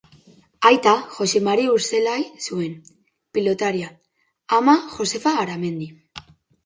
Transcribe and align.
Aita, 0.69 0.93
Joxe 1.17 1.41
Mari 1.47 1.65
Urzelai 1.73 2.17
zuen, 2.47 2.73
pilotaria; 3.37 3.93
ama, 4.61 4.77
Josefa 4.97 5.35
Aramendi. 5.45 5.91